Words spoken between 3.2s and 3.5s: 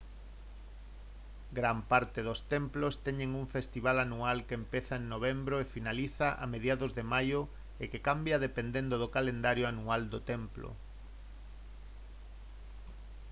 un